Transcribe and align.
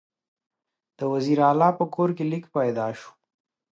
د 0.97 0.99
وزیر 1.13 1.39
علي 1.49 1.69
په 1.79 1.85
کور 1.95 2.09
کې 2.17 2.23
لیک 2.31 2.45
پیدا 2.57 2.87
شو. 2.99 3.09